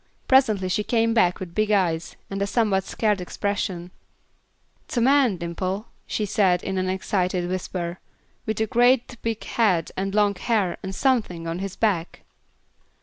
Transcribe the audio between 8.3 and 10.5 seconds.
"with a gre't big haid an' long